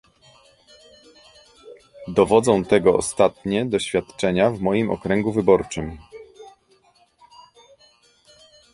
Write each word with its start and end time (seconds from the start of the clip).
Dowodzą 2.07 2.65
tego 2.65 2.97
ostatnie 2.97 3.65
doświadczenia 3.65 4.51
w 4.51 4.59
moim 4.61 4.91
okręgu 4.91 5.31
wyborczym 5.31 5.97